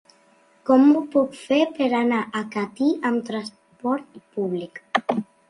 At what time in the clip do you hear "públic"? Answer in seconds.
4.41-4.83